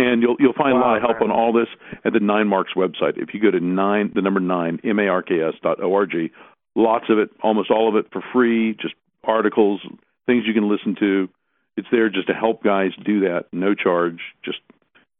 [0.00, 1.68] And you'll you'll find a lot of help on all this
[2.04, 3.18] at the Nine Marks website.
[3.18, 5.94] If you go to nine, the number nine, m a r k s dot o
[5.94, 6.30] r g,
[6.74, 9.80] lots of it, almost all of it for free, just articles,
[10.28, 11.28] things you can listen to.
[11.76, 14.18] It's there just to help guys do that, no charge.
[14.44, 14.58] Just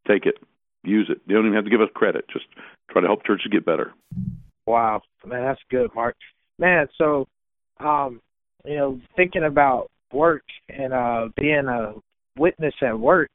[0.06, 0.36] take it,
[0.84, 1.18] use it.
[1.26, 2.26] You don't even have to give us credit.
[2.32, 2.44] Just
[2.90, 3.92] try to help churches get better.
[4.66, 6.14] Wow, man, that's good, Mark.
[6.58, 7.26] Man, so
[7.80, 8.20] um,
[8.64, 11.94] you know, thinking about work and uh being a
[12.38, 13.30] witness at work,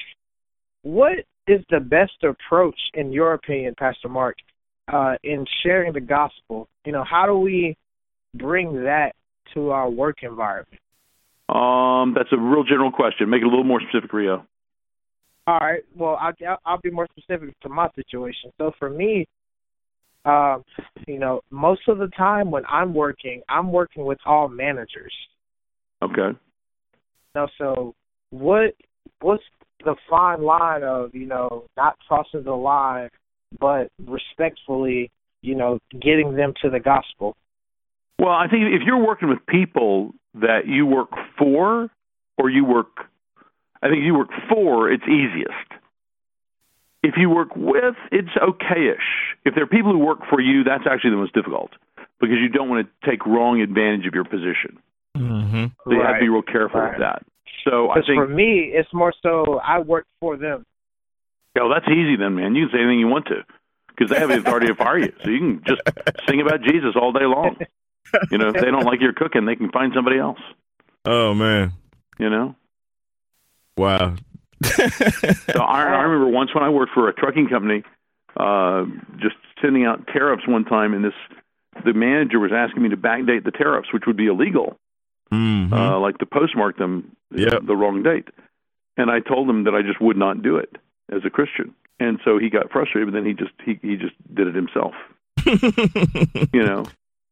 [0.84, 4.36] what is the best approach in your opinion, Pastor Mark,
[4.92, 6.68] uh, in sharing the gospel?
[6.86, 7.76] You know, how do we
[8.36, 9.14] bring that
[9.54, 10.80] to our work environment?
[11.54, 13.30] Um, that's a real general question.
[13.30, 14.44] Make it a little more specific, Rio.
[15.46, 15.84] All right.
[15.96, 16.34] Well, I'll,
[16.66, 18.52] I'll- be more specific to my situation.
[18.58, 19.28] So for me,
[20.26, 20.64] um,
[21.08, 25.14] you know, most of the time when I'm working, I'm working with all managers.
[26.02, 26.30] Okay.
[26.30, 26.36] You
[27.36, 27.94] know, so
[28.32, 28.74] what
[29.22, 29.44] what's
[29.84, 33.10] the fine line of you know not crossing the line,
[33.60, 35.12] but respectfully,
[35.42, 37.36] you know, getting them to the gospel?
[38.18, 41.90] Well, I think if you're working with people that you work for
[42.38, 43.06] or you work,
[43.82, 45.82] I think you work for, it's easiest.
[47.04, 48.96] If you work with, it's okayish.
[49.46, 51.72] If there are people who work for you, that's actually the most difficult
[52.20, 54.80] because you don't want to take wrong advantage of your position.
[55.18, 55.66] Mm-hmm.
[55.84, 56.92] So you have to be real careful Right.
[56.92, 57.24] with that.
[57.66, 60.66] So I think, for me, it's more so I work for them.
[61.60, 62.56] oh, that's easy then, man.
[62.56, 63.44] You can say anything you want to
[63.90, 65.14] because they have the authority to fire you.
[65.24, 65.82] So you can just
[66.28, 67.58] sing about Jesus all day long.
[68.32, 70.40] You know, if they don't like your cooking, they can find somebody else.
[71.06, 71.74] Oh man!
[72.20, 72.56] You know.
[73.78, 74.16] Wow.
[74.64, 77.84] So I, I remember once when I worked for a trucking company,
[78.38, 78.86] uh,
[79.20, 81.14] just sending out tariffs one time, and this
[81.84, 84.78] the manager was asking me to backdate the tariffs, which would be illegal,
[85.32, 85.74] Mhm.
[85.74, 87.66] uh, like to postmark them Yep.
[87.66, 88.28] the wrong date.
[88.96, 90.78] And I told him that I just would not do it
[91.12, 93.08] as a Christian, and so he got frustrated.
[93.12, 94.94] But then he just he he just did it himself,
[96.54, 96.86] you know.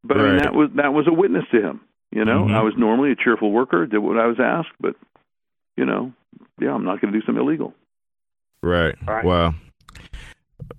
[0.03, 1.81] But I mean that was that was a witness to him.
[2.11, 2.53] You know, Mhm.
[2.53, 4.95] I was normally a cheerful worker, did what I was asked, but
[5.77, 6.11] you know,
[6.59, 7.73] yeah, I'm not going to do something illegal.
[8.61, 8.95] Right.
[9.07, 9.23] Right.
[9.23, 9.53] Wow.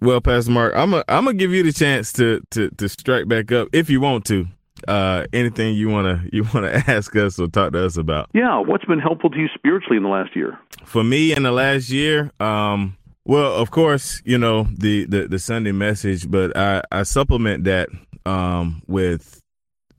[0.00, 3.28] Well, Pastor Mark, I'm a, I'm gonna give you the chance to, to to strike
[3.28, 4.46] back up if you want to.
[4.88, 8.28] Uh, anything you wanna you wanna ask us or talk to us about?
[8.34, 10.58] Yeah, what's been helpful to you spiritually in the last year?
[10.84, 15.38] For me, in the last year, um, well, of course, you know the the, the
[15.38, 17.88] Sunday message, but I I supplement that
[18.26, 19.42] um with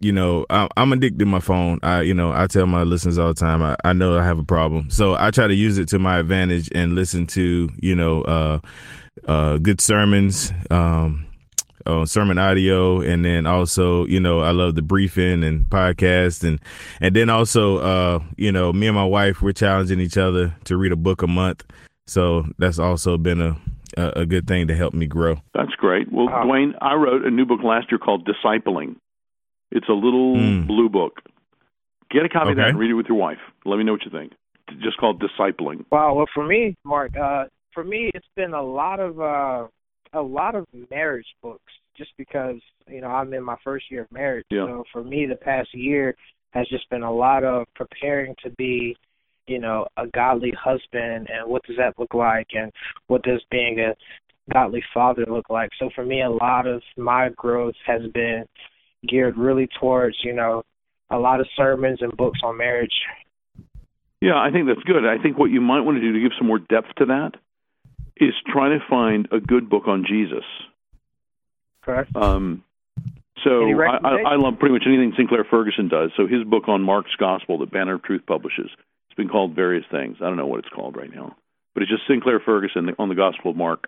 [0.04, 1.80] you know, I, I'm addicted to my phone.
[1.82, 4.38] I, you know, I tell my listeners all the time, I, I know I have
[4.38, 4.90] a problem.
[4.90, 8.60] So I try to use it to my advantage and listen to, you know, uh,
[9.28, 11.26] uh, good sermons, um,
[11.86, 16.60] uh, sermon audio, and then also, you know, I love the briefing and podcast, and
[17.02, 20.78] and then also, uh, you know, me and my wife we're challenging each other to
[20.78, 21.64] read a book a month,
[22.08, 23.58] so that's also been a
[23.98, 25.36] a, a good thing to help me grow.
[25.54, 26.12] That's great.
[26.12, 26.44] Well, wow.
[26.44, 28.96] Dawain, I wrote a new book last year called Discipling.
[29.72, 30.68] It's a little mm.
[30.68, 31.22] blue book.
[32.12, 32.52] Get a copy okay.
[32.52, 33.40] of that and read it with your wife.
[33.66, 34.34] Let me know what you think.
[34.70, 35.86] It's just called Discipling.
[35.92, 36.14] Wow.
[36.14, 39.68] Well, for me, Mark, uh, for me, it's been a lot of uh,
[40.14, 41.72] a lot of marriage books.
[41.98, 44.66] Just because you know I'm in my first year of marriage, yeah.
[44.66, 46.16] so for me, the past year
[46.52, 48.96] has just been a lot of preparing to be,
[49.48, 52.72] you know, a godly husband, and what does that look like, and
[53.08, 53.96] what does being a
[54.52, 55.70] godly father look like.
[55.80, 58.46] So for me, a lot of my growth has been
[59.08, 60.64] geared really towards, you know,
[61.10, 62.94] a lot of sermons and books on marriage.
[64.22, 65.06] Yeah, I think that's good.
[65.06, 67.32] I think what you might want to do to give some more depth to that
[68.18, 70.46] is try to find a good book on Jesus.
[71.82, 72.16] Correct.
[72.16, 72.64] Um,
[73.44, 76.12] so I, I, I love pretty much anything Sinclair Ferguson does.
[76.16, 78.70] So his book on Mark's Gospel that Banner of Truth publishes,
[79.14, 80.18] it's been called various things.
[80.22, 81.36] I don't know what it's called right now,
[81.76, 83.86] but it's just Sinclair Ferguson on the Gospel of Mark.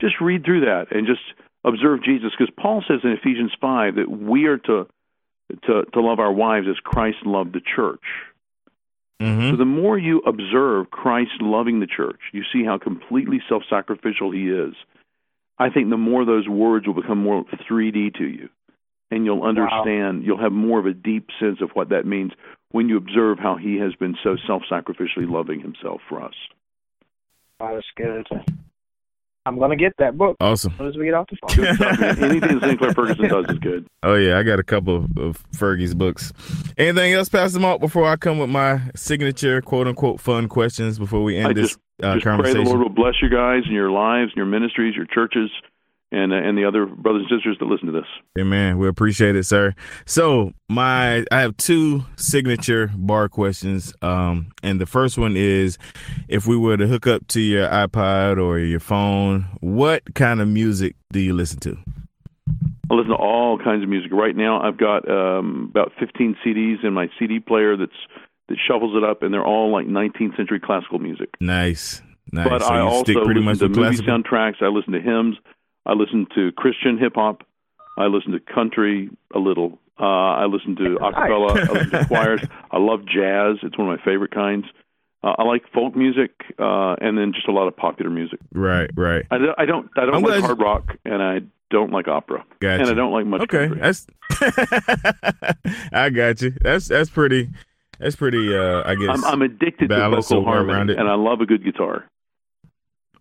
[0.00, 1.22] Just read through that and just
[1.64, 4.86] observe Jesus, because Paul says in Ephesians five that we are to
[5.66, 8.04] to to love our wives as Christ loved the church.
[9.20, 9.50] Mm-hmm.
[9.50, 14.48] So the more you observe Christ loving the church, you see how completely self-sacrificial he
[14.48, 14.74] is.
[15.58, 18.48] I think the more those words will become more 3D to you,
[19.10, 20.20] and you'll understand.
[20.20, 20.24] Wow.
[20.26, 22.32] You'll have more of a deep sense of what that means
[22.70, 26.34] when you observe how he has been so self-sacrificially loving himself for us.
[27.58, 28.26] Wow, that's good.
[29.46, 30.36] I'm gonna get that book.
[30.40, 30.72] Awesome.
[30.72, 32.30] As soon as we get off the phone.
[32.30, 33.86] Anything Sinclair Ferguson does is good.
[34.02, 36.32] Oh yeah, I got a couple of, of Fergie's books.
[36.78, 40.98] Anything else, Pass them Mark, before I come with my signature quote unquote fun questions
[40.98, 42.62] before we end I this just, uh, just conversation?
[42.62, 45.50] Pray the Lord will bless you guys and your lives and your ministries, your churches
[46.12, 48.06] and uh, and the other brothers and sisters that listen to this.
[48.38, 48.78] Amen.
[48.78, 49.74] We appreciate it, sir.
[50.06, 53.94] So my I have two signature bar questions.
[54.02, 55.78] Um, and the first one is,
[56.28, 60.48] if we were to hook up to your iPod or your phone, what kind of
[60.48, 61.78] music do you listen to?
[62.90, 64.10] I listen to all kinds of music.
[64.12, 67.92] Right now, I've got um, about 15 CDs in my CD player that's
[68.48, 71.28] that shuffles it up, and they're all like 19th century classical music.
[71.40, 72.02] Nice.
[72.32, 72.48] Nice.
[72.48, 74.60] But so I also pretty listen much to movie soundtracks.
[74.60, 75.36] I listen to hymns.
[75.86, 77.42] I listen to Christian hip hop.
[77.98, 79.78] I listen to country a little.
[79.98, 81.50] Uh, I listen to acapella.
[81.68, 82.40] I listen to choirs.
[82.70, 83.56] I love jazz.
[83.62, 84.64] It's one of my favorite kinds.
[85.22, 88.40] Uh, I like folk music, uh, and then just a lot of popular music.
[88.54, 89.26] Right, right.
[89.30, 89.54] I, don't.
[89.58, 91.40] I don't, I don't I'm like hard rock, and I
[91.70, 92.80] don't like opera, Gotcha.
[92.82, 93.80] and I don't like much Okay, country.
[93.80, 94.06] that's.
[95.92, 96.54] I got you.
[96.62, 97.50] That's that's pretty.
[97.98, 98.56] That's pretty.
[98.56, 99.10] Uh, I guess.
[99.10, 100.98] I'm, I'm addicted to vocal harmony, it.
[100.98, 102.08] and I love a good guitar.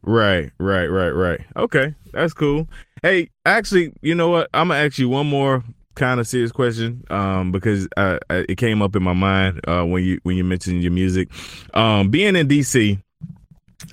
[0.01, 1.41] Right, right, right, right.
[1.55, 2.67] Okay, that's cool.
[3.03, 4.49] Hey, actually, you know what?
[4.53, 5.63] I'm gonna ask you one more
[5.95, 9.83] kind of serious question, um, because I, I, it came up in my mind uh,
[9.83, 11.29] when you when you mentioned your music.
[11.73, 13.01] Um, being in DC,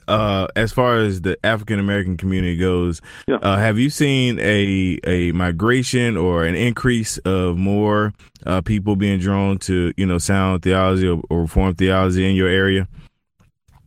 [0.09, 3.37] uh, as far as the African American community goes, Yeah.
[3.37, 8.13] uh, have you seen a a migration or an increase of more
[8.45, 12.49] uh, people being drawn to you know sound theology or, or reform theology in your
[12.49, 12.87] area?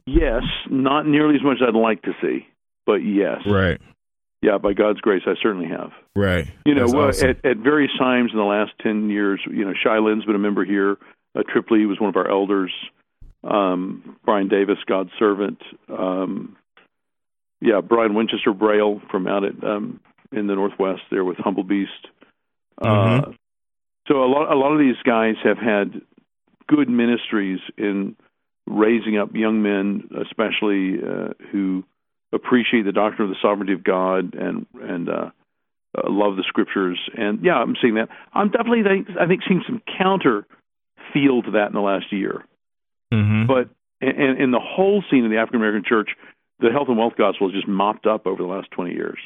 [0.05, 2.47] Yes, not nearly as much as I'd like to see,
[2.85, 3.79] but yes, Right,
[4.41, 5.91] yeah, by God's grace, I certainly have.
[6.15, 6.47] right.
[6.65, 7.29] You know, That's well, awesome.
[7.29, 10.39] at, at various times in the last 10 years, you know, Shai Linne's been a
[10.39, 10.97] member here.
[11.35, 12.71] Uh, Trip Lee was one of our elders.
[13.43, 15.59] Um, Brian Davis, God's servant.
[15.87, 16.57] Um,
[17.61, 19.99] yeah, Bryan Winchester Braille from out at um,
[20.31, 22.07] in the Northwest there with Humble Beast.
[22.81, 22.85] Uh,
[23.21, 23.35] Mhm.
[24.07, 26.01] so a lot, a lot of these guys have had
[26.67, 28.15] good ministries in
[28.69, 31.83] raising up young men, especially uh, who
[32.31, 35.31] appreciate the doctrine of the sovereignty of God and and uh,
[35.97, 36.99] uh, love the scriptures.
[37.17, 38.09] And yeah, I'm seeing that.
[38.33, 38.83] I'm definitely
[39.19, 40.45] I think seeing some counter
[41.11, 42.45] feel to that in the last year.
[43.11, 43.47] Mhm.
[43.47, 43.69] But
[44.01, 46.11] in, in the whole scene of the African American church,
[46.59, 49.17] the health and wealth gospel has just mopped up over the last 20 years.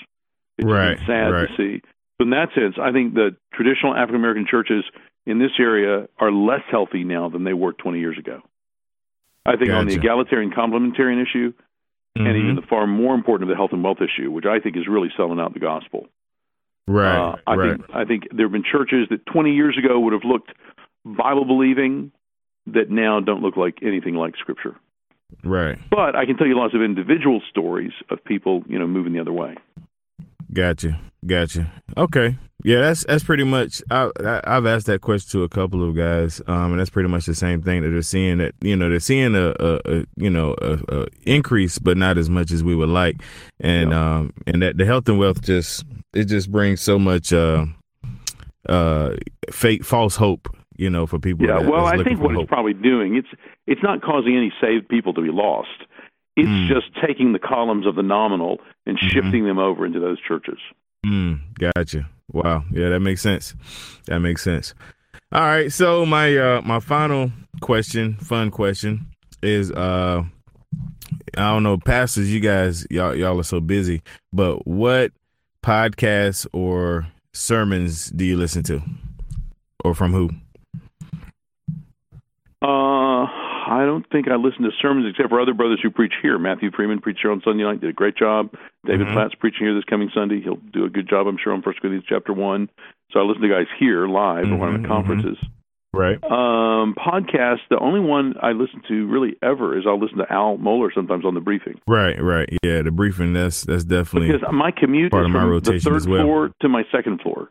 [0.58, 1.50] It's Right, sad right.
[1.50, 1.82] to see.
[2.18, 4.86] So in that sense, I think the traditional African American churches
[5.26, 8.42] in this area are less healthy now than they were 20 years ago.
[9.46, 11.54] I think on the egalitarian complementarian issue,
[12.16, 12.36] and Mhm.
[12.44, 14.88] even the far more important of the health and wealth issue, which I think is
[14.88, 16.08] really selling out the gospel.
[16.88, 20.00] right, Uh, I right, think I think there have been churches that 20 years ago
[20.02, 20.52] would have looked
[21.06, 22.12] Bible believing
[22.68, 24.76] that now don't look like anything like Scripture.
[25.44, 25.78] right.
[25.90, 29.20] But I can tell you lots of individual stories of people, you know, moving the
[29.20, 29.56] other way.
[30.54, 31.72] Gotcha, gotcha.
[31.98, 33.82] Okay, yeah, that's that's pretty much.
[33.92, 37.10] I, I I've asked that question to a couple of guys, um, and that's pretty
[37.10, 38.38] much the same thing that they're seeing.
[38.40, 42.18] That you know they're seeing a, a, a you know a, a increase, but not
[42.18, 43.22] as much as we would like,
[43.60, 47.66] and um and that the health and wealth just it just brings so much uh
[48.70, 49.16] uh
[49.52, 50.48] fake false hope,
[50.78, 51.46] you know, for people.
[51.46, 53.28] Yeah, that- well, I think what it's probably doing it's
[53.68, 55.70] it's not causing any saved people to be lost.
[56.36, 56.68] It's Mm.
[56.68, 59.10] just taking the columns of the nominal and Mhm.
[59.12, 60.58] shifting them over into those churches.
[61.06, 62.10] Mm, gotcha.
[62.32, 62.64] Wow.
[62.72, 63.56] Yeah, that makes sense.
[64.06, 64.74] That makes sense.
[65.32, 65.72] All right.
[65.72, 69.08] So my uh my final question, fun question,
[69.42, 70.24] is uh
[71.38, 75.12] I don't know, pastors, you guys y'all y'all are so busy, but what
[75.64, 78.82] podcasts or sermons do you listen to?
[79.84, 80.30] Or from who?
[82.62, 83.28] Uh,
[83.66, 86.38] I don't think I listen to sermons except for other brothers who preach here.
[86.38, 88.54] Matthew Freeman preached here on Sunday night, did a great job.
[88.86, 89.14] David Mhm.
[89.14, 90.42] Platt's preaching here this coming Sunday.
[90.42, 92.70] He'll do a good job, I'm sure, on First Corinthians chapter one.
[93.12, 95.38] So I listen to guys here live or when I'm Mhm, at conferences.
[95.94, 96.18] Right.
[96.24, 97.62] Um, podcasts.
[97.70, 101.24] The only one I listen to really ever is I'll listen to Al Mohler sometimes
[101.24, 102.50] on the briefing Right, right.
[102.64, 105.54] Yeah, the briefing that's that's definitely because my commute part is of my from the
[105.54, 106.24] rotation third well.
[106.24, 107.50] floor to my second floor.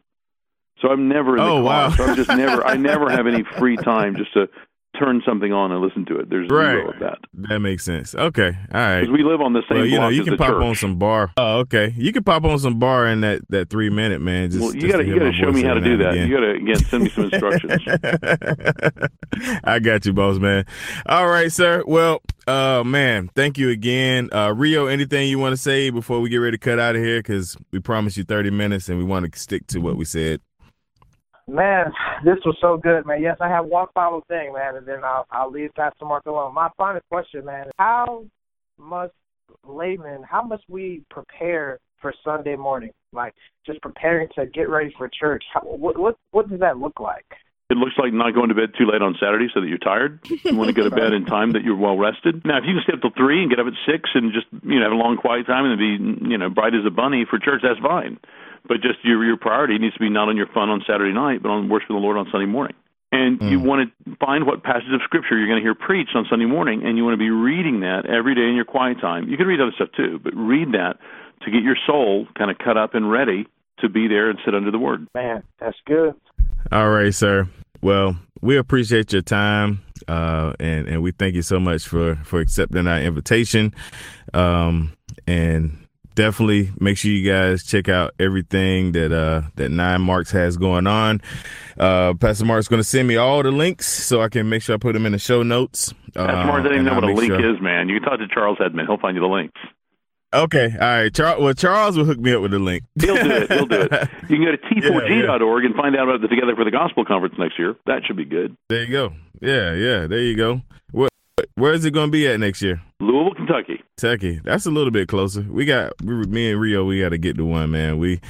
[0.81, 1.63] So I'm never in the Oh, car.
[1.63, 1.89] wow.
[1.91, 2.67] So I'm just never.
[2.67, 4.49] I never have any free time just to
[4.99, 6.29] turn something on and listen to it.
[6.29, 6.95] There's zero Right.
[6.95, 8.15] of that that makes sense.
[8.15, 8.49] Okay.
[8.73, 9.01] All right.
[9.01, 10.63] because we live on the same Well, you know, you can pop church.
[10.63, 11.33] on some bar.
[11.37, 11.95] Oh, okay.
[11.97, 14.51] You can pop on some bar in that, that three minute man.
[14.51, 16.15] Just, well, you got to you got to show me how to do that.
[16.17, 17.83] and You got to again send me some instructions.
[19.65, 20.65] I got you, boss man.
[21.07, 21.83] All right, sir.
[21.87, 24.87] Well, uh, man, thank you again, uh, Rio.
[24.87, 27.19] Anything you want to say before we get ready to cut out of here?
[27.21, 30.41] Because we promised you thirty minutes, and we want to stick to what we said.
[31.49, 31.93] Man,
[32.25, 33.21] this was so good, man.
[33.21, 36.55] Yes, I have one final thing, man, and then I'll I'll leave Pastor Mark alone.
[36.55, 38.25] My final question, man, how
[38.79, 39.13] must
[39.67, 42.91] laymen, how must we prepare for Sunday morning?
[43.13, 43.35] Like
[43.67, 45.45] just preparing to get ready for church.
[45.53, 47.27] How, what what what does that look like?
[47.71, 50.21] It looks like not going to bed too late on Saturday so that you're tired.
[50.45, 52.45] You want to go to bed in time that you're well rested.
[52.45, 54.47] Now, if you can stay up till three and get up at six and just
[54.63, 57.25] you know have a long quiet time and be you know bright as a bunny
[57.29, 58.19] for church, that's fine.
[58.67, 61.43] But just your your priority needs to be not on your fun on Saturday night,
[61.43, 62.77] but on worshiping the Lord on Sunday morning.
[63.11, 63.65] And you Mm.
[63.65, 66.83] want to find what passage of scripture you're going to hear preached on Sunday morning,
[66.85, 69.29] and you want to be reading that every day in your quiet time.
[69.29, 70.97] You can read other stuff too, but read that
[71.45, 73.47] to get your soul kind of cut up and ready
[73.81, 75.07] to be there and sit under the Word.
[75.15, 76.15] Man, that's good.
[76.71, 77.49] All right, sir.
[77.83, 82.41] Well, we appreciate your time, uh, and and we thank you so much for for
[82.41, 83.75] accepting our invitation,
[84.33, 84.93] um,
[85.27, 85.77] and
[86.15, 90.87] definitely make sure you guys check out everything that uh that Nine Marks has going
[90.87, 91.21] on.
[91.79, 94.75] Uh, Pastor Mark's going to send me all the links so I can make sure
[94.75, 95.93] I put them in the show notes.
[96.15, 96.63] That's Uh, smart.
[96.65, 97.89] Doesn't even know what a link sure- is, man.
[97.89, 98.89] You can talk to Charles Edmond.
[98.89, 99.59] He'll find you the links.
[100.35, 101.15] Okay, all right.
[101.15, 102.85] Char- well, Charles will hook me up with the link.
[102.99, 103.53] He'll do it.
[103.53, 103.93] He'll do it.
[104.31, 107.35] You can go to t4g.org and find out about the Together for the Gospel conference
[107.39, 107.75] next year.
[107.85, 108.57] That should be good.
[108.71, 109.13] There you go.
[109.43, 110.07] Yeah, yeah.
[110.07, 110.63] There you go.
[111.55, 112.81] Where, is it going to be at next year?
[113.01, 113.83] Louisville, Kentucky.
[113.99, 114.41] Kentucky.
[114.45, 115.43] That's a little bit closer.
[115.49, 116.85] We got we, me and Rio.
[116.85, 117.99] We got to get to one man.
[117.99, 118.21] We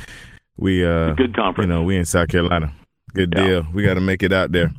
[0.57, 1.69] we uh Good conference.
[1.69, 2.73] You know, we in South Carolina.
[3.15, 3.47] Good Yeah.
[3.47, 3.67] deal.
[3.73, 4.73] We got to make it out there.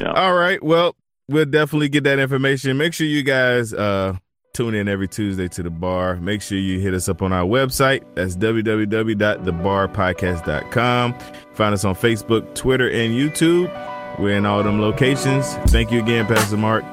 [0.00, 0.12] Yeah.
[0.12, 0.62] All right.
[0.62, 0.94] Well,
[1.28, 2.76] we'll definitely get that information.
[2.76, 4.14] Make sure you guys uh
[4.52, 6.16] tune in every Tuesday to the bar.
[6.16, 8.02] Make sure you hit us up on our website.
[8.14, 11.14] That's www.thebarpodcast.com.
[11.54, 13.70] Find us on Facebook, Twitter, and YouTube.
[14.18, 15.54] We're in all them locations.
[15.70, 16.84] Thank you again, Pastor Mark.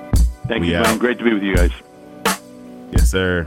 [0.47, 0.85] Thank We you, out.
[0.85, 0.97] man.
[0.97, 1.71] Great to be with you guys.
[2.91, 3.45] Yes, sir.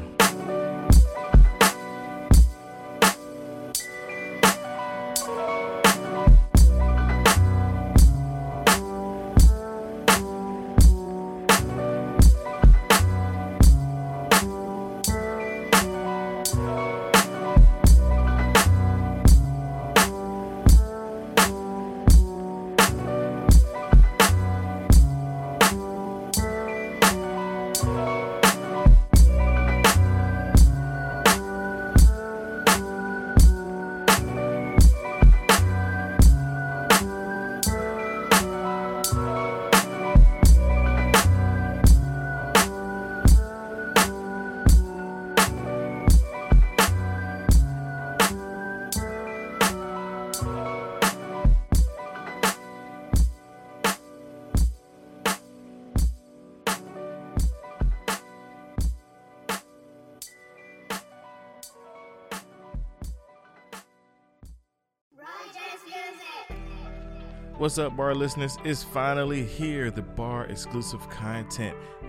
[67.60, 68.56] What's up, bar listeners?
[68.64, 71.76] It's finally here, the bar exclusive content.